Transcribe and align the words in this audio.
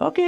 OK, 0.00 0.20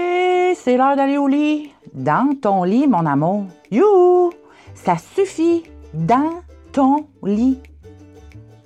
c'est 0.57 0.77
l'heure 0.77 0.97
d'aller 0.97 1.17
au 1.17 1.29
lit. 1.29 1.70
Dans 1.94 2.35
ton 2.43 2.65
lit, 2.65 2.89
mon 2.89 3.07
amour. 3.07 3.44
You! 3.70 4.31
Ça 4.75 4.96
suffit. 5.15 5.62
Dans 5.95 6.41
ton 6.73 7.07
lit. 7.23 7.61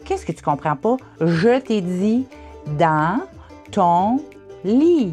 Qu'est-ce 0.07 0.25
que 0.25 0.33
tu 0.33 0.43
comprends 0.43 0.77
pas? 0.77 0.97
Je 1.21 1.59
t'ai 1.61 1.83
dit 1.83 2.27
dans 2.79 3.21
ton 3.71 4.19
lit. 4.65 5.13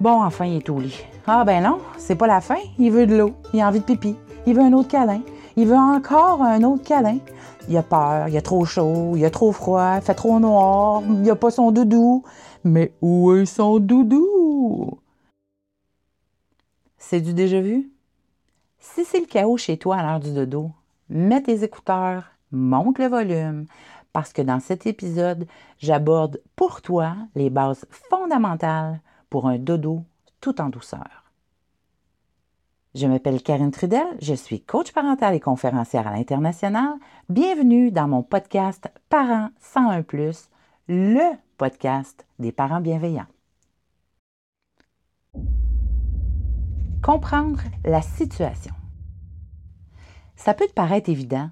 Bon, 0.00 0.20
enfin, 0.24 0.46
il 0.46 0.56
est 0.56 0.68
au 0.68 0.80
lit. 0.80 1.00
Ah 1.28 1.44
ben 1.44 1.62
non, 1.62 1.78
c'est 1.96 2.16
pas 2.16 2.26
la 2.26 2.40
fin. 2.40 2.58
Il 2.76 2.90
veut 2.90 3.06
de 3.06 3.16
l'eau. 3.16 3.34
Il 3.54 3.60
a 3.60 3.68
envie 3.68 3.78
de 3.78 3.84
pipi. 3.84 4.16
Il 4.48 4.56
veut 4.56 4.62
un 4.62 4.72
autre 4.72 4.88
câlin. 4.88 5.20
Il 5.54 5.68
veut 5.68 5.76
encore 5.76 6.42
un 6.42 6.64
autre 6.64 6.82
câlin. 6.82 7.18
Il 7.68 7.76
a 7.76 7.84
peur, 7.84 8.26
il 8.28 8.36
a 8.36 8.42
trop 8.42 8.64
chaud, 8.64 9.12
il 9.14 9.24
a 9.24 9.30
trop 9.30 9.52
froid, 9.52 9.94
il 9.96 10.02
fait 10.02 10.14
trop 10.14 10.38
noir, 10.38 11.02
il 11.22 11.28
a 11.28 11.34
pas 11.34 11.50
son 11.50 11.72
doudou. 11.72 12.22
Mais 12.64 12.92
où 13.00 13.32
est 13.34 13.46
son 13.46 13.78
doudou? 13.78 14.35
C'est 16.98 17.20
du 17.20 17.34
déjà 17.34 17.60
vu? 17.60 17.90
Si 18.78 19.04
c'est 19.04 19.20
le 19.20 19.26
chaos 19.26 19.56
chez 19.56 19.78
toi 19.78 19.96
à 19.96 20.02
l'heure 20.02 20.20
du 20.20 20.32
dodo, 20.32 20.70
mets 21.08 21.42
tes 21.42 21.62
écouteurs, 21.62 22.24
monte 22.50 22.98
le 22.98 23.06
volume, 23.06 23.66
parce 24.12 24.32
que 24.32 24.42
dans 24.42 24.60
cet 24.60 24.86
épisode, 24.86 25.46
j'aborde 25.78 26.40
pour 26.56 26.82
toi 26.82 27.16
les 27.34 27.50
bases 27.50 27.86
fondamentales 27.90 29.00
pour 29.30 29.46
un 29.46 29.58
dodo 29.58 30.02
tout 30.40 30.60
en 30.60 30.68
douceur. 30.68 31.24
Je 32.94 33.06
m'appelle 33.06 33.42
Karine 33.42 33.72
Trudel, 33.72 34.06
je 34.22 34.32
suis 34.32 34.62
coach 34.62 34.92
parental 34.92 35.34
et 35.34 35.40
conférencière 35.40 36.06
à 36.06 36.16
l'international. 36.16 36.94
Bienvenue 37.28 37.90
dans 37.90 38.08
mon 38.08 38.22
podcast 38.22 38.88
Parents 39.10 39.50
101⁇ 39.60 40.00
le 40.88 41.36
podcast 41.58 42.24
des 42.38 42.52
parents 42.52 42.80
bienveillants. 42.80 43.26
Comprendre 47.02 47.60
la 47.84 48.02
situation. 48.02 48.74
Ça 50.34 50.54
peut 50.54 50.66
te 50.66 50.72
paraître 50.72 51.08
évident, 51.08 51.50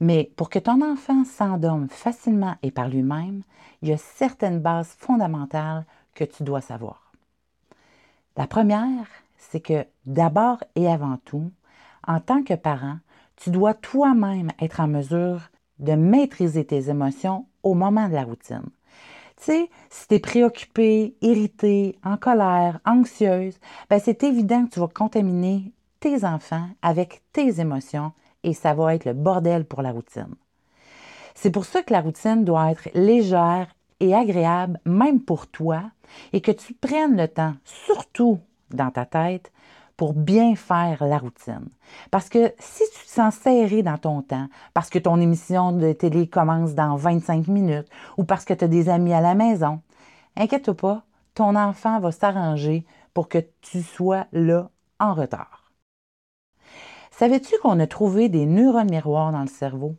mais 0.00 0.32
pour 0.36 0.50
que 0.50 0.58
ton 0.58 0.82
enfant 0.82 1.24
s'endorme 1.24 1.88
facilement 1.88 2.56
et 2.62 2.70
par 2.70 2.88
lui-même, 2.88 3.42
il 3.82 3.88
y 3.88 3.92
a 3.92 3.98
certaines 3.98 4.60
bases 4.60 4.96
fondamentales 4.98 5.84
que 6.14 6.24
tu 6.24 6.42
dois 6.42 6.60
savoir. 6.60 7.12
La 8.36 8.46
première, 8.46 9.06
c'est 9.36 9.60
que 9.60 9.86
d'abord 10.06 10.62
et 10.74 10.88
avant 10.88 11.18
tout, 11.24 11.52
en 12.06 12.20
tant 12.20 12.42
que 12.42 12.54
parent, 12.54 12.98
tu 13.36 13.50
dois 13.50 13.74
toi-même 13.74 14.50
être 14.60 14.80
en 14.80 14.88
mesure 14.88 15.40
de 15.78 15.92
maîtriser 15.92 16.64
tes 16.64 16.90
émotions 16.90 17.46
au 17.62 17.74
moment 17.74 18.08
de 18.08 18.14
la 18.14 18.24
routine. 18.24 18.68
Tu 19.38 19.44
sais, 19.44 19.70
si 19.90 20.08
tu 20.08 20.14
es 20.14 20.18
préoccupé, 20.18 21.14
irrité, 21.20 21.98
en 22.02 22.16
colère, 22.16 22.80
anxieuse, 22.86 23.58
ben 23.90 24.00
c'est 24.02 24.24
évident 24.24 24.64
que 24.64 24.70
tu 24.70 24.80
vas 24.80 24.88
contaminer 24.88 25.72
tes 26.00 26.24
enfants 26.24 26.68
avec 26.82 27.22
tes 27.32 27.60
émotions 27.60 28.12
et 28.42 28.54
ça 28.54 28.74
va 28.74 28.94
être 28.94 29.04
le 29.04 29.12
bordel 29.12 29.64
pour 29.64 29.82
la 29.82 29.92
routine. 29.92 30.34
C'est 31.34 31.50
pour 31.50 31.66
ça 31.66 31.82
que 31.82 31.92
la 31.92 32.00
routine 32.00 32.44
doit 32.44 32.70
être 32.70 32.88
légère 32.94 33.68
et 34.00 34.14
agréable, 34.14 34.80
même 34.84 35.20
pour 35.20 35.46
toi, 35.46 35.82
et 36.32 36.40
que 36.40 36.52
tu 36.52 36.72
prennes 36.74 37.16
le 37.16 37.28
temps, 37.28 37.54
surtout 37.64 38.40
dans 38.70 38.90
ta 38.90 39.04
tête, 39.04 39.52
pour 39.96 40.12
bien 40.12 40.54
faire 40.54 41.04
la 41.04 41.18
routine. 41.18 41.68
Parce 42.10 42.28
que 42.28 42.52
si 42.58 42.84
tu 42.94 43.06
te 43.06 43.10
sens 43.10 43.34
serré 43.34 43.82
dans 43.82 43.98
ton 43.98 44.22
temps, 44.22 44.48
parce 44.74 44.90
que 44.90 44.98
ton 44.98 45.20
émission 45.20 45.72
de 45.72 45.92
télé 45.92 46.28
commence 46.28 46.74
dans 46.74 46.96
25 46.96 47.48
minutes 47.48 47.88
ou 48.18 48.24
parce 48.24 48.44
que 48.44 48.54
tu 48.54 48.64
as 48.64 48.68
des 48.68 48.88
amis 48.88 49.14
à 49.14 49.20
la 49.20 49.34
maison, 49.34 49.80
inquiète-toi 50.36 50.74
pas, 50.74 51.02
ton 51.34 51.56
enfant 51.56 52.00
va 52.00 52.12
s'arranger 52.12 52.84
pour 53.14 53.28
que 53.28 53.38
tu 53.62 53.82
sois 53.82 54.26
là 54.32 54.70
en 54.98 55.14
retard. 55.14 55.72
Savais-tu 57.10 57.54
qu'on 57.62 57.80
a 57.80 57.86
trouvé 57.86 58.28
des 58.28 58.44
neurones 58.44 58.90
miroirs 58.90 59.32
dans 59.32 59.40
le 59.40 59.46
cerveau? 59.46 59.96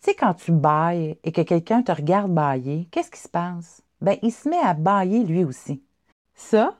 Tu 0.00 0.10
sais, 0.10 0.14
quand 0.14 0.34
tu 0.34 0.52
bailles 0.52 1.18
et 1.24 1.32
que 1.32 1.40
quelqu'un 1.40 1.82
te 1.82 1.90
regarde 1.90 2.32
bailler, 2.32 2.86
qu'est-ce 2.90 3.10
qui 3.10 3.18
se 3.18 3.28
passe? 3.28 3.82
Ben, 4.00 4.16
il 4.22 4.32
se 4.32 4.48
met 4.48 4.58
à 4.58 4.74
bailler 4.74 5.24
lui 5.24 5.44
aussi. 5.44 5.82
Ça, 6.34 6.74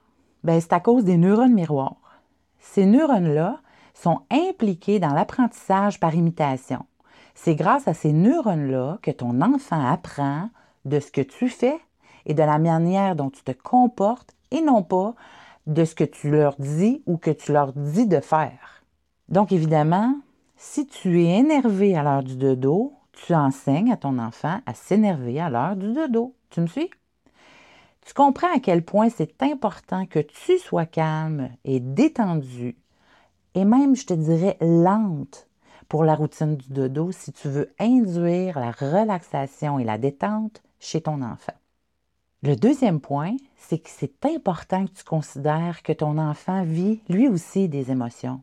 ben, 0.45 0.61
c'est 0.61 0.73
à 0.73 0.81
cause 0.81 1.05
des 1.05 1.17
neurones 1.17 1.55
miroirs. 1.55 2.02
Ces 2.63 2.87
neurones-là 2.87 3.61
sont 3.93 4.21
impliqués 4.31 4.99
dans 4.99 5.13
l'apprentissage 5.13 6.01
par 6.01 6.15
imitation. 6.15 6.87
C'est 7.35 7.57
grâce 7.57 7.89
à 7.89 7.93
ces 7.93 8.13
neurones-là 8.13 8.99
que 9.03 9.11
ton 9.11 9.43
enfant 9.43 9.85
apprend 9.85 10.49
de 10.85 11.01
ce 11.01 11.11
que 11.11 11.21
tu 11.21 11.49
fais 11.49 11.79
et 12.25 12.35
de 12.35 12.43
la 12.43 12.59
manière 12.59 13.17
dont 13.17 13.31
tu 13.31 13.43
te 13.43 13.53
comportes 13.53 14.35
et 14.51 14.63
non 14.63 14.83
pas 14.83 15.15
de 15.67 15.85
ce 15.85 15.95
que 15.95 16.05
tu 16.05 16.31
leur 16.31 16.57
dis 16.59 17.03
ou 17.07 17.19
que 17.19 17.31
tu 17.31 17.53
leur 17.53 17.73
dis 17.73 18.07
de 18.07 18.21
faire. 18.21 18.85
Donc 19.29 19.53
évidemment, 19.53 20.15
si 20.57 20.87
tu 20.87 21.23
es 21.23 21.39
énervé 21.39 21.97
à 21.97 22.03
l'heure 22.03 22.23
du 22.23 22.37
dodo, 22.37 22.95
tu 23.13 23.35
enseignes 23.35 23.93
à 23.93 23.97
ton 23.97 24.19
enfant 24.19 24.61
à 24.67 24.75
s'énerver 24.75 25.41
à 25.41 25.51
l'heure 25.51 25.77
du 25.77 25.93
dodo. 25.93 26.35
Tu 26.51 26.61
me 26.61 26.67
suis? 26.67 26.91
Tu 28.05 28.15
comprends 28.15 28.55
à 28.55 28.61
quel 28.61 28.85
point 28.85 29.09
c'est 29.09 29.43
important 29.43 30.07
que 30.07 30.19
tu 30.19 30.59
sois 30.59 30.87
calme 30.87 31.51
et 31.65 31.81
détendu, 31.81 32.77
et 33.55 33.65
même, 33.65 33.95
je 33.95 34.07
te 34.07 34.15
dirais, 34.15 34.57
lente 34.61 35.47
pour 35.89 36.05
la 36.05 36.15
routine 36.15 36.57
du 36.57 36.69
dodo 36.71 37.13
si 37.13 37.33
tu 37.33 37.49
veux 37.49 37.73
induire 37.79 38.59
la 38.59 38.71
relaxation 38.71 39.79
et 39.79 39.85
la 39.85 39.99
détente 39.99 40.63
chez 40.81 41.03
ton 41.03 41.23
enfant. 41.23 41.53
Le 42.43 42.57
deuxième 42.57 43.01
point, 43.01 43.37
c'est 43.57 43.79
que 43.79 43.91
c'est 43.91 44.25
important 44.25 44.87
que 44.87 44.93
tu 44.93 45.05
considères 45.05 45.83
que 45.83 45.93
ton 45.93 46.19
enfant 46.19 46.65
vit 46.65 47.01
lui 47.09 47.29
aussi 47.29 47.69
des 47.69 47.91
émotions. 47.91 48.43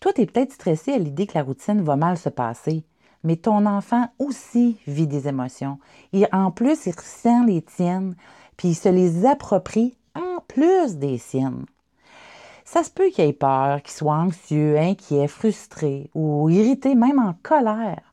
Toi, 0.00 0.12
tu 0.12 0.20
es 0.20 0.26
peut-être 0.26 0.52
stressé 0.52 0.92
à 0.92 0.98
l'idée 0.98 1.26
que 1.26 1.36
la 1.36 1.42
routine 1.42 1.82
va 1.82 1.96
mal 1.96 2.18
se 2.18 2.28
passer, 2.28 2.84
mais 3.24 3.36
ton 3.36 3.66
enfant 3.66 4.08
aussi 4.18 4.78
vit 4.86 5.08
des 5.08 5.28
émotions. 5.28 5.78
Et 6.12 6.26
en 6.30 6.50
plus, 6.50 6.86
il 6.86 6.94
ressent 6.94 7.44
les 7.44 7.62
tiennes, 7.62 8.14
puis 8.56 8.68
il 8.68 8.74
se 8.74 8.88
les 8.88 9.26
approprie 9.26 9.96
en 10.14 10.40
plus 10.48 10.96
des 10.96 11.18
siennes. 11.18 11.66
Ça 12.64 12.82
se 12.82 12.90
peut 12.90 13.10
qu'il 13.10 13.24
ait 13.24 13.32
peur, 13.32 13.80
qu'il 13.82 13.92
soit 13.92 14.14
anxieux, 14.14 14.76
inquiet, 14.78 15.28
frustré 15.28 16.10
ou 16.14 16.50
irrité, 16.50 16.94
même 16.94 17.20
en 17.20 17.34
colère. 17.42 18.12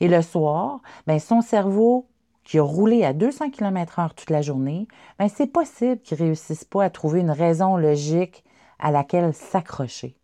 Et 0.00 0.08
le 0.08 0.20
soir, 0.20 0.80
ben, 1.06 1.18
son 1.18 1.40
cerveau 1.40 2.06
qui 2.44 2.58
a 2.58 2.62
roulé 2.62 3.04
à 3.04 3.14
200 3.14 3.50
km/h 3.50 4.10
toute 4.14 4.30
la 4.30 4.42
journée, 4.42 4.86
ben, 5.18 5.28
c'est 5.28 5.46
possible 5.46 6.00
qu'il 6.02 6.18
ne 6.18 6.24
réussisse 6.24 6.64
pas 6.64 6.84
à 6.84 6.90
trouver 6.90 7.20
une 7.20 7.30
raison 7.30 7.76
logique 7.76 8.44
à 8.78 8.90
laquelle 8.90 9.32
s'accrocher. 9.32 10.16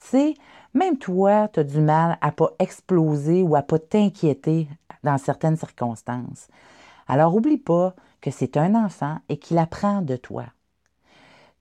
Tu 0.00 0.08
sais, 0.08 0.34
même 0.74 0.98
toi, 0.98 1.48
tu 1.48 1.60
as 1.60 1.64
du 1.64 1.80
mal 1.80 2.18
à 2.20 2.32
pas 2.32 2.50
exploser 2.58 3.42
ou 3.42 3.56
à 3.56 3.62
pas 3.62 3.78
t'inquiéter 3.78 4.68
dans 5.02 5.18
certaines 5.18 5.56
circonstances. 5.56 6.48
Alors, 7.08 7.34
oublie 7.34 7.58
pas 7.58 7.94
que 8.22 8.30
c'est 8.30 8.56
un 8.56 8.74
enfant 8.74 9.18
et 9.28 9.36
qu'il 9.36 9.58
apprend 9.58 10.00
de 10.00 10.16
toi. 10.16 10.46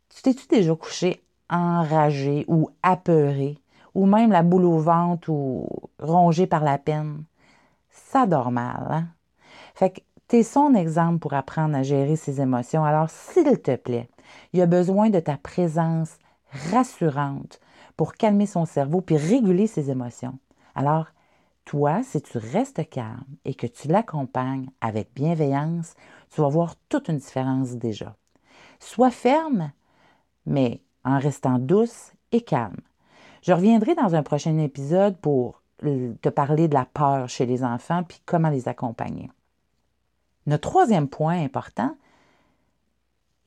Tu 0.09 0.21
t'es-tu 0.21 0.47
déjà 0.47 0.75
couché 0.75 1.21
enragé 1.49 2.45
ou 2.47 2.69
apeuré, 2.81 3.57
ou 3.93 4.05
même 4.05 4.31
la 4.31 4.43
boule 4.43 4.63
au 4.63 4.77
ventre 4.77 5.29
ou 5.29 5.67
rongé 5.99 6.47
par 6.47 6.63
la 6.63 6.77
peine? 6.77 7.25
Ça 7.89 8.25
dort 8.25 8.51
mal, 8.51 8.87
hein? 8.89 9.07
Fait 9.75 9.89
que 9.89 9.99
t'es 10.27 10.43
son 10.43 10.75
exemple 10.75 11.19
pour 11.19 11.33
apprendre 11.33 11.75
à 11.75 11.83
gérer 11.83 12.15
ses 12.15 12.39
émotions. 12.39 12.85
Alors, 12.85 13.09
s'il 13.09 13.61
te 13.61 13.75
plaît, 13.75 14.09
il 14.53 14.61
a 14.61 14.65
besoin 14.65 15.09
de 15.09 15.19
ta 15.19 15.35
présence 15.37 16.17
rassurante 16.71 17.59
pour 17.97 18.13
calmer 18.13 18.45
son 18.45 18.65
cerveau 18.65 19.01
puis 19.01 19.17
réguler 19.17 19.67
ses 19.67 19.89
émotions. 19.89 20.39
Alors, 20.75 21.07
toi, 21.65 22.03
si 22.03 22.21
tu 22.21 22.37
restes 22.37 22.89
calme 22.89 23.23
et 23.45 23.53
que 23.53 23.67
tu 23.67 23.87
l'accompagnes 23.87 24.69
avec 24.81 25.13
bienveillance, 25.13 25.95
tu 26.29 26.41
vas 26.41 26.49
voir 26.49 26.75
toute 26.89 27.07
une 27.07 27.17
différence 27.17 27.71
déjà. 27.71 28.15
Sois 28.79 29.11
ferme, 29.11 29.71
mais 30.45 30.81
en 31.03 31.19
restant 31.19 31.59
douce 31.59 32.13
et 32.31 32.41
calme. 32.41 32.81
Je 33.43 33.53
reviendrai 33.53 33.95
dans 33.95 34.15
un 34.15 34.23
prochain 34.23 34.57
épisode 34.57 35.17
pour 35.17 35.61
te 35.79 36.29
parler 36.29 36.67
de 36.67 36.75
la 36.75 36.85
peur 36.85 37.27
chez 37.27 37.45
les 37.45 37.63
enfants 37.63 38.03
puis 38.03 38.21
comment 38.25 38.49
les 38.49 38.67
accompagner. 38.67 39.31
Notre 40.45 40.69
troisième 40.69 41.07
point 41.07 41.43
important, 41.43 41.95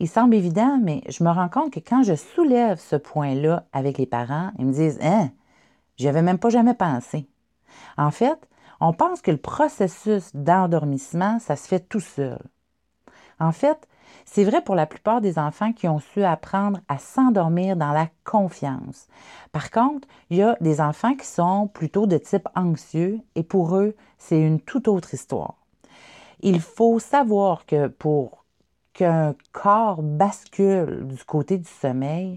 il 0.01 0.09
semble 0.09 0.35
évident, 0.35 0.79
mais 0.83 1.03
je 1.09 1.23
me 1.23 1.31
rends 1.31 1.49
compte 1.49 1.73
que 1.73 1.81
quand 1.81 2.03
je 2.03 2.15
soulève 2.15 2.79
ce 2.79 2.97
point-là 2.97 3.67
avec 3.73 3.99
les 3.99 4.07
parents, 4.07 4.51
ils 4.59 4.67
me 4.67 4.73
disent 4.73 4.99
Hein, 5.01 5.31
j'y 5.97 6.09
avais 6.09 6.23
même 6.23 6.39
pas 6.39 6.51
jamais 6.51 6.75
pensé. 6.75 7.29
En 7.97 8.11
fait, 8.11 8.49
on 8.81 8.93
pense 8.93 9.21
que 9.21 9.31
le 9.31 9.37
processus 9.37 10.35
d'endormissement, 10.35 11.39
ça 11.39 11.57
se 11.57 11.69
fait 11.69 11.81
tout 11.89 12.01
seul. 12.01 12.39
En 13.41 13.53
fait, 13.53 13.89
c'est 14.25 14.45
vrai 14.45 14.63
pour 14.63 14.75
la 14.75 14.87
plupart 14.87 15.21
des 15.21 15.39
enfants 15.39 15.73
qui 15.73 15.89
ont 15.89 15.99
su 15.99 16.25
apprendre 16.25 16.81
à 16.89 16.99
s'endormir 16.99 17.77
dans 17.77 17.93
la 17.93 18.09
confiance. 18.25 19.09
Par 19.53 19.71
contre, 19.71 20.09
il 20.31 20.39
y 20.39 20.43
a 20.43 20.57
des 20.61 20.81
enfants 20.81 21.15
qui 21.15 21.27
sont 21.27 21.69
plutôt 21.69 22.07
de 22.07 22.19
type 22.19 22.49
anxieux 22.55 23.21
et 23.35 23.43
pour 23.43 23.77
eux, 23.77 23.95
c'est 24.19 24.41
une 24.41 24.61
toute 24.61 24.89
autre 24.89 25.15
histoire. 25.15 25.55
Il 26.41 26.61
faut 26.61 26.99
savoir 26.99 27.67
que 27.67 27.89
pour 27.89 28.45
qu'un 28.93 29.35
corps 29.53 30.03
bascule 30.03 31.07
du 31.07 31.23
côté 31.25 31.59
du 31.59 31.69
sommeil, 31.69 32.37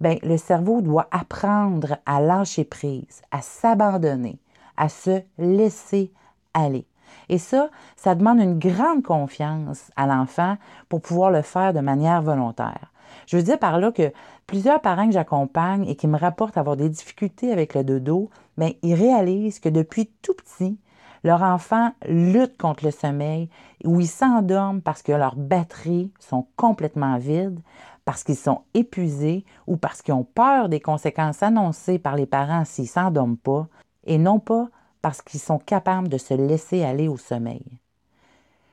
bien, 0.00 0.16
le 0.22 0.36
cerveau 0.36 0.80
doit 0.80 1.06
apprendre 1.10 1.98
à 2.06 2.20
lâcher 2.20 2.64
prise, 2.64 3.22
à 3.30 3.40
s'abandonner, 3.40 4.38
à 4.82 4.88
se 4.88 5.22
laisser 5.38 6.10
aller. 6.54 6.88
Et 7.28 7.38
ça, 7.38 7.70
ça 7.94 8.16
demande 8.16 8.40
une 8.40 8.58
grande 8.58 9.04
confiance 9.04 9.92
à 9.94 10.08
l'enfant 10.08 10.56
pour 10.88 11.00
pouvoir 11.00 11.30
le 11.30 11.42
faire 11.42 11.72
de 11.72 11.78
manière 11.78 12.20
volontaire. 12.20 12.92
Je 13.28 13.36
veux 13.36 13.44
dire 13.44 13.60
par 13.60 13.78
là 13.78 13.92
que 13.92 14.12
plusieurs 14.48 14.80
parents 14.80 15.06
que 15.06 15.12
j'accompagne 15.12 15.86
et 15.86 15.94
qui 15.94 16.08
me 16.08 16.18
rapportent 16.18 16.56
avoir 16.58 16.76
des 16.76 16.88
difficultés 16.88 17.52
avec 17.52 17.74
le 17.74 17.84
dodo, 17.84 18.28
bien, 18.58 18.72
ils 18.82 18.94
réalisent 18.94 19.60
que 19.60 19.68
depuis 19.68 20.10
tout 20.20 20.34
petit, 20.34 20.76
leur 21.22 21.42
enfant 21.42 21.92
lutte 22.08 22.58
contre 22.58 22.84
le 22.84 22.90
sommeil 22.90 23.48
ou 23.84 24.00
ils 24.00 24.08
s'endorment 24.08 24.82
parce 24.82 25.02
que 25.02 25.12
leurs 25.12 25.36
batteries 25.36 26.10
sont 26.18 26.48
complètement 26.56 27.18
vides, 27.18 27.60
parce 28.04 28.24
qu'ils 28.24 28.34
sont 28.34 28.62
épuisés 28.74 29.44
ou 29.68 29.76
parce 29.76 30.02
qu'ils 30.02 30.14
ont 30.14 30.24
peur 30.24 30.68
des 30.68 30.80
conséquences 30.80 31.44
annoncées 31.44 32.00
par 32.00 32.16
les 32.16 32.26
parents 32.26 32.64
s'ils 32.64 32.86
ne 32.86 32.88
s'endorment 32.88 33.36
pas, 33.36 33.68
et 34.04 34.18
non 34.18 34.38
pas 34.38 34.68
parce 35.00 35.22
qu'ils 35.22 35.40
sont 35.40 35.58
capables 35.58 36.08
de 36.08 36.18
se 36.18 36.34
laisser 36.34 36.84
aller 36.84 37.08
au 37.08 37.16
sommeil. 37.16 37.64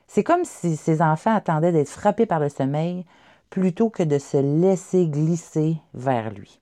C'est 0.06 0.24
comme 0.24 0.44
si 0.44 0.76
ces 0.76 1.02
enfants 1.02 1.34
attendaient 1.34 1.72
d'être 1.72 1.88
frappés 1.88 2.26
par 2.26 2.40
le 2.40 2.48
sommeil 2.48 3.04
plutôt 3.48 3.90
que 3.90 4.02
de 4.02 4.18
se 4.18 4.36
laisser 4.36 5.06
glisser 5.06 5.76
vers 5.94 6.30
lui. 6.32 6.60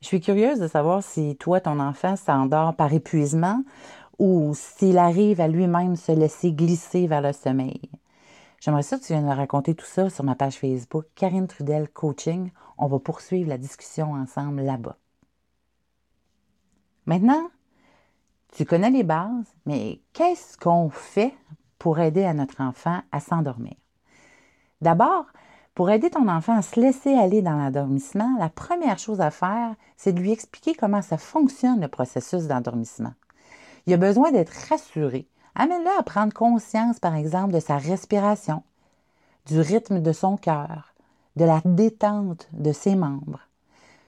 Je 0.00 0.08
suis 0.08 0.20
curieuse 0.20 0.60
de 0.60 0.68
savoir 0.68 1.02
si 1.02 1.36
toi, 1.36 1.60
ton 1.60 1.80
enfant 1.80 2.16
s'endort 2.16 2.74
par 2.74 2.92
épuisement 2.92 3.62
ou 4.18 4.52
s'il 4.54 4.98
arrive 4.98 5.40
à 5.40 5.48
lui-même 5.48 5.96
se 5.96 6.12
laisser 6.12 6.52
glisser 6.52 7.06
vers 7.06 7.22
le 7.22 7.32
sommeil. 7.32 7.80
J'aimerais 8.60 8.82
ça 8.82 8.98
que 8.98 9.04
tu 9.04 9.12
viennes 9.12 9.26
me 9.26 9.34
raconter 9.34 9.74
tout 9.74 9.86
ça 9.86 10.10
sur 10.10 10.24
ma 10.24 10.34
page 10.34 10.58
Facebook, 10.58 11.04
Karine 11.14 11.46
Trudel 11.46 11.88
Coaching. 11.88 12.50
On 12.78 12.86
va 12.86 12.98
poursuivre 12.98 13.48
la 13.48 13.58
discussion 13.58 14.12
ensemble 14.12 14.62
là-bas. 14.62 14.96
Maintenant, 17.06 17.50
tu 18.54 18.64
connais 18.64 18.90
les 18.90 19.02
bases, 19.02 19.52
mais 19.66 20.00
qu'est-ce 20.12 20.56
qu'on 20.56 20.88
fait 20.90 21.34
pour 21.78 21.98
aider 21.98 22.24
à 22.24 22.34
notre 22.34 22.60
enfant 22.60 23.00
à 23.12 23.20
s'endormir? 23.20 23.74
D'abord, 24.80 25.26
pour 25.74 25.90
aider 25.90 26.08
ton 26.08 26.28
enfant 26.28 26.56
à 26.56 26.62
se 26.62 26.78
laisser 26.80 27.14
aller 27.14 27.42
dans 27.42 27.56
l'endormissement, 27.56 28.36
la 28.38 28.48
première 28.48 28.98
chose 28.98 29.20
à 29.20 29.30
faire, 29.30 29.74
c'est 29.96 30.12
de 30.12 30.20
lui 30.20 30.30
expliquer 30.30 30.74
comment 30.74 31.02
ça 31.02 31.18
fonctionne 31.18 31.80
le 31.80 31.88
processus 31.88 32.44
d'endormissement. 32.44 33.14
Il 33.86 33.92
a 33.92 33.98
besoin 33.98 34.30
d'être 34.30 34.52
rassuré. 34.68 35.26
Amène-le 35.56 35.90
à 35.98 36.02
prendre 36.02 36.32
conscience, 36.32 37.00
par 37.00 37.16
exemple, 37.16 37.52
de 37.52 37.60
sa 37.60 37.76
respiration, 37.76 38.62
du 39.46 39.60
rythme 39.60 40.00
de 40.00 40.12
son 40.12 40.36
cœur, 40.36 40.94
de 41.36 41.44
la 41.44 41.60
détente 41.64 42.48
de 42.52 42.72
ses 42.72 42.94
membres. 42.94 43.40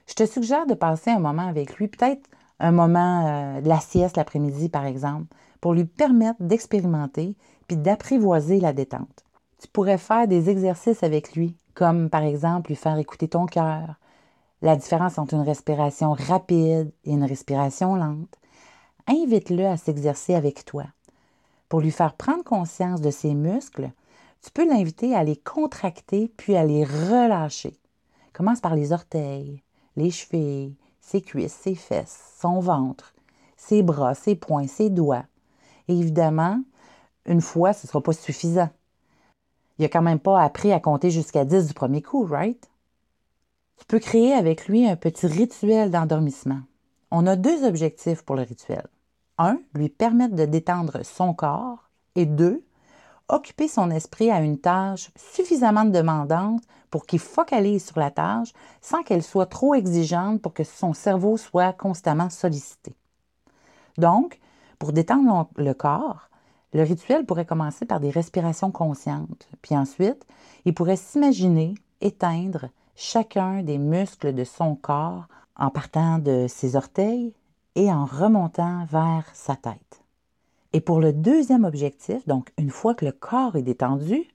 Je 0.07 0.13
te 0.13 0.25
suggère 0.25 0.65
de 0.65 0.73
passer 0.73 1.11
un 1.11 1.19
moment 1.19 1.47
avec 1.47 1.75
lui, 1.75 1.89
peut-être 1.89 2.29
un 2.59 2.71
moment 2.71 3.27
euh, 3.27 3.61
de 3.61 3.69
la 3.69 3.79
sieste 3.79 4.17
l'après-midi, 4.17 4.69
par 4.69 4.85
exemple, 4.85 5.27
pour 5.61 5.73
lui 5.73 5.85
permettre 5.85 6.41
d'expérimenter 6.41 7.35
puis 7.67 7.77
d'apprivoiser 7.77 8.59
la 8.59 8.73
détente. 8.73 9.25
Tu 9.59 9.67
pourrais 9.67 9.97
faire 9.97 10.27
des 10.27 10.49
exercices 10.49 11.03
avec 11.03 11.35
lui, 11.35 11.55
comme 11.73 12.09
par 12.09 12.23
exemple 12.23 12.69
lui 12.69 12.75
faire 12.75 12.97
écouter 12.97 13.27
ton 13.27 13.45
cœur, 13.45 13.95
la 14.61 14.75
différence 14.75 15.17
entre 15.17 15.35
une 15.35 15.41
respiration 15.41 16.13
rapide 16.13 16.91
et 17.05 17.11
une 17.11 17.23
respiration 17.23 17.95
lente, 17.95 18.35
invite-le 19.07 19.65
à 19.65 19.77
s'exercer 19.77 20.33
avec 20.33 20.65
toi. 20.65 20.85
Pour 21.69 21.81
lui 21.81 21.91
faire 21.91 22.15
prendre 22.15 22.43
conscience 22.43 23.01
de 23.01 23.11
ses 23.11 23.33
muscles, 23.33 23.91
tu 24.41 24.51
peux 24.51 24.67
l'inviter 24.67 25.15
à 25.15 25.23
les 25.23 25.35
contracter 25.35 26.31
puis 26.37 26.55
à 26.55 26.63
les 26.63 26.83
relâcher. 26.83 27.73
Commence 28.33 28.61
par 28.61 28.75
les 28.75 28.91
orteils, 28.91 29.61
les 29.95 30.11
chevilles, 30.11 30.75
ses 31.07 31.21
cuisses, 31.21 31.53
ses 31.53 31.75
fesses, 31.75 32.35
son 32.39 32.59
ventre, 32.59 33.13
ses 33.55 33.81
bras, 33.81 34.13
ses 34.13 34.35
poings, 34.35 34.67
ses 34.67 34.89
doigts. 34.89 35.25
Et 35.87 35.97
évidemment, 35.97 36.61
une 37.25 37.41
fois, 37.41 37.73
ce 37.73 37.87
ne 37.87 37.89
sera 37.89 38.01
pas 38.01 38.13
suffisant. 38.13 38.69
Il 39.79 39.83
n'a 39.83 39.89
quand 39.89 40.01
même 40.01 40.19
pas 40.19 40.41
appris 40.41 40.73
à 40.73 40.79
compter 40.79 41.09
jusqu'à 41.09 41.45
10 41.45 41.67
du 41.67 41.73
premier 41.73 42.01
coup, 42.01 42.25
right? 42.25 42.69
Tu 43.77 43.85
peux 43.85 43.99
créer 43.99 44.33
avec 44.33 44.67
lui 44.67 44.87
un 44.87 44.95
petit 44.95 45.27
rituel 45.27 45.91
d'endormissement. 45.91 46.59
On 47.11 47.25
a 47.25 47.35
deux 47.35 47.63
objectifs 47.63 48.23
pour 48.23 48.35
le 48.35 48.41
rituel 48.41 48.87
un, 49.37 49.59
lui 49.73 49.89
permettre 49.89 50.35
de 50.35 50.45
détendre 50.45 51.05
son 51.05 51.33
corps 51.33 51.89
et 52.15 52.25
deux, 52.25 52.63
occuper 53.29 53.67
son 53.67 53.91
esprit 53.91 54.31
à 54.31 54.41
une 54.41 54.59
tâche 54.59 55.11
suffisamment 55.15 55.85
demandante 55.85 56.63
pour 56.89 57.05
qu'il 57.05 57.19
focalise 57.19 57.85
sur 57.85 57.99
la 57.99 58.11
tâche 58.11 58.53
sans 58.81 59.03
qu'elle 59.03 59.23
soit 59.23 59.45
trop 59.45 59.73
exigeante 59.75 60.41
pour 60.41 60.53
que 60.53 60.63
son 60.63 60.93
cerveau 60.93 61.37
soit 61.37 61.73
constamment 61.73 62.29
sollicité. 62.29 62.95
Donc, 63.97 64.39
pour 64.79 64.93
détendre 64.93 65.49
le 65.57 65.73
corps, 65.73 66.29
le 66.73 66.83
rituel 66.83 67.25
pourrait 67.25 67.45
commencer 67.45 67.85
par 67.85 67.99
des 67.99 68.09
respirations 68.09 68.71
conscientes, 68.71 69.47
puis 69.61 69.75
ensuite, 69.75 70.25
il 70.65 70.73
pourrait 70.73 70.97
s'imaginer 70.97 71.75
éteindre 72.01 72.67
chacun 72.95 73.63
des 73.63 73.77
muscles 73.77 74.33
de 74.33 74.43
son 74.43 74.75
corps 74.75 75.27
en 75.55 75.71
partant 75.71 76.19
de 76.19 76.45
ses 76.47 76.75
orteils, 76.75 77.33
et 77.77 77.91
en 77.91 78.05
remontant 78.05 78.85
vers 78.85 79.23
sa 79.33 79.55
tête. 79.55 80.01
Et 80.73 80.81
pour 80.81 80.99
le 80.99 81.13
deuxième 81.13 81.63
objectif, 81.63 82.27
donc 82.27 82.51
une 82.57 82.71
fois 82.71 82.95
que 82.95 83.05
le 83.05 83.11
corps 83.11 83.55
est 83.55 83.61
détendu, 83.61 84.27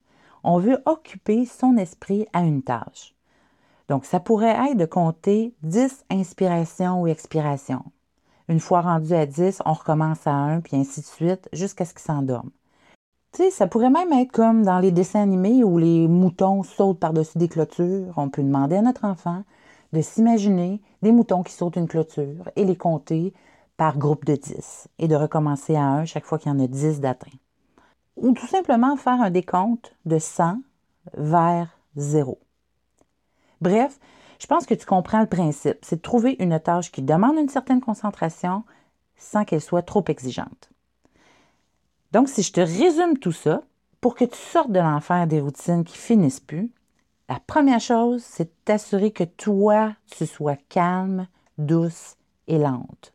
on 0.43 0.59
veut 0.59 0.81
occuper 0.85 1.45
son 1.45 1.77
esprit 1.77 2.27
à 2.33 2.41
une 2.41 2.63
tâche. 2.63 3.15
Donc 3.89 4.05
ça 4.05 4.19
pourrait 4.19 4.57
être 4.69 4.77
de 4.77 4.85
compter 4.85 5.53
10 5.63 6.05
inspirations 6.09 7.01
ou 7.01 7.07
expirations. 7.07 7.83
Une 8.49 8.59
fois 8.59 8.81
rendu 8.81 9.13
à 9.13 9.25
10, 9.25 9.61
on 9.65 9.73
recommence 9.73 10.27
à 10.27 10.31
1, 10.31 10.61
puis 10.61 10.75
ainsi 10.75 11.01
de 11.01 11.05
suite, 11.05 11.49
jusqu'à 11.53 11.85
ce 11.85 11.93
qu'il 11.93 12.01
s'endorme. 12.01 12.51
Tu 13.31 13.43
sais, 13.43 13.51
ça 13.51 13.67
pourrait 13.67 13.89
même 13.89 14.13
être 14.13 14.31
comme 14.31 14.63
dans 14.63 14.79
les 14.79 14.91
dessins 14.91 15.21
animés 15.21 15.63
où 15.63 15.77
les 15.77 16.07
moutons 16.07 16.61
sautent 16.61 16.99
par-dessus 16.99 17.37
des 17.37 17.47
clôtures. 17.47 18.13
On 18.17 18.29
peut 18.29 18.43
demander 18.43 18.75
à 18.75 18.81
notre 18.81 19.05
enfant 19.05 19.43
de 19.91 20.01
s'imaginer 20.01 20.81
des 21.01 21.11
moutons 21.11 21.43
qui 21.43 21.53
sautent 21.53 21.77
une 21.77 21.87
clôture 21.87 22.49
et 22.55 22.65
les 22.65 22.75
compter 22.75 23.33
par 23.77 23.97
groupe 23.97 24.25
de 24.25 24.35
10 24.35 24.87
et 24.99 25.07
de 25.07 25.15
recommencer 25.15 25.75
à 25.75 25.83
1 25.83 26.05
chaque 26.05 26.25
fois 26.25 26.37
qu'il 26.37 26.51
y 26.51 26.55
en 26.55 26.59
a 26.59 26.67
10 26.67 26.99
d'atteints. 26.99 27.37
Ou 28.15 28.31
tout 28.33 28.47
simplement 28.47 28.95
faire 28.95 29.21
un 29.21 29.29
décompte 29.29 29.95
de 30.05 30.19
100 30.19 30.59
vers 31.13 31.77
0. 31.95 32.39
Bref, 33.61 33.99
je 34.39 34.47
pense 34.47 34.65
que 34.65 34.73
tu 34.73 34.85
comprends 34.85 35.21
le 35.21 35.27
principe. 35.27 35.77
C'est 35.81 35.97
de 35.97 36.01
trouver 36.01 36.35
une 36.39 36.59
tâche 36.59 36.91
qui 36.91 37.01
demande 37.01 37.37
une 37.37 37.49
certaine 37.49 37.81
concentration 37.81 38.63
sans 39.15 39.45
qu'elle 39.45 39.61
soit 39.61 39.83
trop 39.83 40.03
exigeante. 40.07 40.69
Donc, 42.11 42.29
si 42.29 42.43
je 42.43 42.51
te 42.51 42.61
résume 42.61 43.17
tout 43.17 43.31
ça, 43.31 43.63
pour 44.01 44.15
que 44.15 44.25
tu 44.25 44.37
sortes 44.37 44.71
de 44.71 44.79
l'enfer 44.79 45.27
des 45.27 45.39
routines 45.39 45.83
qui 45.83 45.97
finissent 45.97 46.41
plus, 46.41 46.71
la 47.29 47.39
première 47.39 47.79
chose, 47.79 48.21
c'est 48.21 48.45
de 48.45 48.53
t'assurer 48.65 49.11
que 49.11 49.23
toi, 49.23 49.93
tu 50.11 50.25
sois 50.25 50.57
calme, 50.69 51.27
douce 51.57 52.17
et 52.47 52.57
lente. 52.57 53.13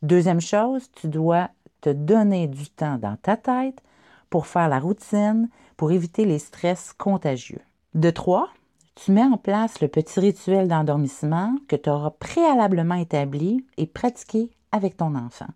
Deuxième 0.00 0.40
chose, 0.40 0.90
tu 0.92 1.08
dois 1.08 1.50
te 1.80 1.90
donner 1.90 2.46
du 2.46 2.70
temps 2.70 2.98
dans 2.98 3.16
ta 3.16 3.36
tête 3.36 3.82
pour 4.32 4.46
faire 4.46 4.70
la 4.70 4.80
routine, 4.80 5.50
pour 5.76 5.92
éviter 5.92 6.24
les 6.24 6.38
stress 6.38 6.94
contagieux. 6.94 7.60
De 7.92 8.08
trois, 8.08 8.48
tu 8.94 9.12
mets 9.12 9.22
en 9.22 9.36
place 9.36 9.82
le 9.82 9.88
petit 9.88 10.18
rituel 10.20 10.68
d'endormissement 10.68 11.54
que 11.68 11.76
tu 11.76 11.90
auras 11.90 12.12
préalablement 12.12 12.94
établi 12.94 13.66
et 13.76 13.86
pratiqué 13.86 14.50
avec 14.72 14.96
ton 14.96 15.16
enfant. 15.16 15.50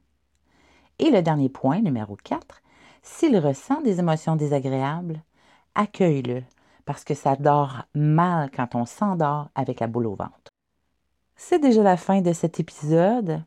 Et 0.99 1.11
le 1.11 1.23
dernier 1.23 1.49
point, 1.49 1.80
numéro 1.80 2.18
4, 2.23 2.61
s'il 3.02 3.38
ressent 3.38 3.80
des 3.80 3.99
émotions 3.99 4.37
désagréables, 4.37 5.23
accueille-le 5.75 6.42
parce 6.85 7.02
que 7.02 7.14
ça 7.14 7.35
dort 7.35 7.87
mal 7.95 8.50
quand 8.54 8.75
on 8.75 8.85
s'endort 8.85 9.49
avec 9.54 9.80
la 9.80 9.87
boule 9.87 10.06
au 10.06 10.16
ventre. 10.16 10.52
C'est 11.35 11.61
déjà 11.61 11.83
la 11.83 11.97
fin 11.97 12.21
de 12.21 12.35
cet 12.35 12.61
épisode. 12.61 13.42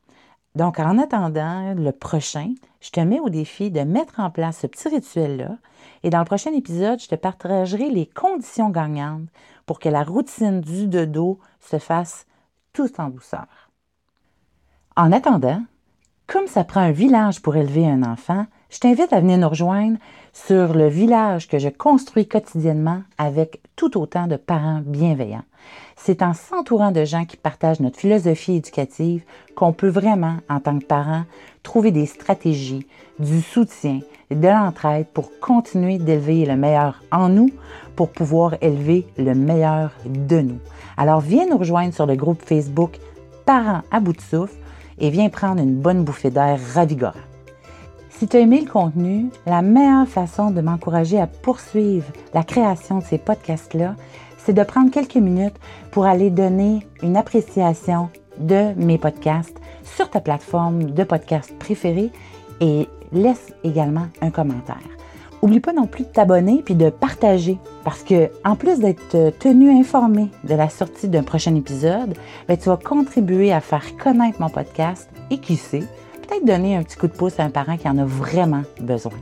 Donc, 0.56 0.80
en 0.80 0.98
attendant 0.98 1.74
le 1.74 1.92
prochain, 1.92 2.54
je 2.82 2.90
te 2.90 3.00
mets 3.00 3.20
au 3.20 3.30
défi 3.30 3.72
de 3.72 3.82
mettre 3.82 4.20
en 4.20 4.30
place 4.30 4.60
ce 4.60 4.68
petit 4.68 4.90
rituel-là. 4.90 5.58
Et 6.04 6.10
dans 6.10 6.20
le 6.20 6.26
prochain 6.26 6.54
épisode, 6.54 7.00
je 7.00 7.08
te 7.08 7.16
partagerai 7.16 7.90
les 7.90 8.08
conditions 8.08 8.70
gagnantes 8.70 9.28
pour 9.66 9.80
que 9.80 9.90
la 9.90 10.04
routine 10.04 10.62
du 10.62 10.88
dodo 10.88 11.40
se 11.60 11.78
fasse 11.78 12.26
tout 12.74 13.00
en 13.00 13.10
douceur. 13.10 13.70
En 14.96 15.12
attendant, 15.12 15.62
comme 16.28 16.48
ça 16.48 16.64
prend 16.64 16.82
un 16.82 16.92
village 16.92 17.42
pour 17.42 17.56
élever 17.56 17.88
un 17.88 18.04
enfant, 18.04 18.46
je 18.70 18.80
t'invite 18.80 19.14
à 19.14 19.20
venir 19.20 19.38
nous 19.38 19.50
rejoindre 19.50 19.98
sur 20.32 20.74
le 20.74 20.88
village 20.88 21.48
que 21.48 21.58
je 21.58 21.70
construis 21.70 22.28
quotidiennement 22.28 23.02
avec 23.18 23.62
tout 23.76 23.98
autant 23.98 24.28
de 24.28 24.36
parents 24.36 24.82
bienveillants. 24.86 25.44
C'est 25.96 26.22
en 26.22 26.34
s'entourant 26.34 26.92
de 26.92 27.04
gens 27.04 27.26
qui 27.26 27.36
partagent 27.36 27.80
notre 27.80 27.98
philosophie 27.98 28.56
éducative 28.56 29.24
qu'on 29.56 29.74
peut 29.74 29.90
vraiment, 29.90 30.38
en 30.50 30.60
tant 30.60 30.78
que 30.78 30.86
parents, 30.86 31.24
trouver 31.64 31.92
des 31.92 32.06
stratégies, 32.06 32.86
du 33.18 33.42
soutien, 33.42 34.00
de 34.32 34.48
l'entraide 34.48 35.08
pour 35.14 35.32
continuer 35.40 35.98
d'élever 35.98 36.46
le 36.46 36.56
meilleur 36.56 37.02
en 37.12 37.28
nous, 37.28 37.50
pour 37.96 38.12
pouvoir 38.12 38.56
élever 38.62 39.08
le 39.18 39.34
meilleur 39.34 39.92
de 40.06 40.42
nous. 40.42 40.60
Alors 40.96 41.20
viens 41.20 41.48
nous 41.50 41.58
rejoindre 41.58 41.94
sur 41.94 42.06
le 42.06 42.16
groupe 42.16 42.42
Facebook 42.46 43.00
Parents 43.46 43.82
à 43.92 44.00
bout 44.00 44.14
de 44.14 44.22
souffle 44.22 44.56
et 45.00 45.10
viens 45.10 45.30
prendre 45.30 45.62
une 45.62 45.76
bonne 45.76 46.04
bouffée 46.04 46.30
d'air 46.30 46.60
ravigorant. 46.74 47.29
Si 48.20 48.28
tu 48.28 48.36
as 48.36 48.42
aimé 48.42 48.60
le 48.60 48.70
contenu, 48.70 49.30
la 49.46 49.62
meilleure 49.62 50.06
façon 50.06 50.52
de 50.52 50.60
m'encourager 50.60 51.22
à 51.22 51.26
poursuivre 51.26 52.12
la 52.34 52.44
création 52.44 53.00
de 53.00 53.04
ces 53.06 53.18
podcasts-là, 53.18 53.96
c'est 54.38 54.52
de 54.52 54.64
prendre 54.64 54.92
quelques 54.92 55.16
minutes 55.16 55.56
pour 55.92 56.06
aller 56.06 56.30
donner 56.30 56.86
une 57.02 57.16
appréciation 57.16 58.10
de 58.38 58.74
mes 58.76 58.98
podcasts 58.98 59.56
sur 59.84 60.10
ta 60.10 60.20
plateforme 60.20 60.92
de 60.92 61.04
podcast 61.06 61.58
préférée 61.60 62.12
et 62.60 62.90
laisse 63.14 63.54
également 63.64 64.08
un 64.22 64.32
commentaire. 64.32 64.76
Oublie 65.42 65.62
pas 65.62 65.72
non 65.72 65.88
plus 65.88 66.04
de 66.04 66.10
t'abonner 66.10 66.62
puis 66.62 66.76
de 66.76 66.90
partager 66.90 67.58
parce 67.86 68.04
que 68.04 68.30
en 68.44 68.58
plus 68.58 68.80
d'être 68.80 69.30
tenu 69.40 69.72
informé 69.72 70.28
de 70.44 70.56
la 70.56 70.68
sortie 70.68 71.08
d'un 71.08 71.24
prochain 71.24 71.56
épisode, 71.56 72.16
ben, 72.50 72.58
tu 72.58 72.68
vas 72.68 72.76
contribuer 72.76 73.54
à 73.54 73.62
faire 73.62 73.96
connaître 73.96 74.42
mon 74.42 74.50
podcast 74.50 75.10
et 75.32 75.38
qui 75.38 75.56
sait, 75.56 75.88
peut-être 76.30 76.46
donner 76.46 76.76
un 76.76 76.84
petit 76.84 76.98
coup 76.98 77.08
de 77.08 77.14
pouce 77.14 77.40
à 77.40 77.44
un 77.44 77.50
parent 77.50 77.78
qui 77.78 77.90
en 77.90 77.98
a 77.98 78.06
vraiment 78.06 78.64
besoin. 78.80 79.14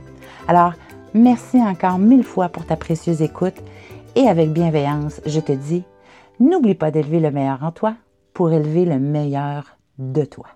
Alors, 0.46 0.72
merci 1.14 1.56
encore 1.56 1.98
mille 1.98 2.24
fois 2.24 2.48
pour 2.48 2.66
ta 2.66 2.76
précieuse 2.76 3.22
écoute 3.22 3.56
et 4.14 4.28
avec 4.28 4.52
bienveillance, 4.52 5.20
je 5.26 5.40
te 5.40 5.52
dis, 5.52 5.84
n'oublie 6.40 6.74
pas 6.74 6.90
d'élever 6.90 7.20
le 7.20 7.30
meilleur 7.30 7.62
en 7.62 7.72
toi 7.72 7.94
pour 8.34 8.52
élever 8.52 8.84
le 8.84 8.98
meilleur 8.98 9.76
de 9.98 10.24
toi. 10.24 10.46